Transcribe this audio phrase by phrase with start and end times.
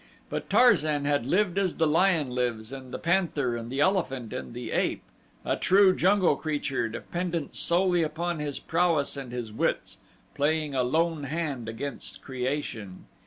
[0.31, 4.55] But Tarzan had lived as the lion lives and the panther and the elephant and
[4.55, 5.03] the ape
[5.45, 9.99] a true jungle creature dependent solely upon his prowess and his wits,
[10.33, 13.05] playing a lone hand against creation.